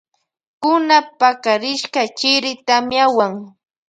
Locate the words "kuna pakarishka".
0.61-2.01